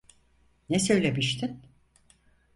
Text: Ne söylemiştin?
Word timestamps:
Ne 0.69 0.79
söylemiştin? 0.79 1.61